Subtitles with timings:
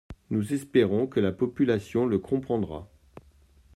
[0.31, 2.89] Nous espérons que la population le comprendra.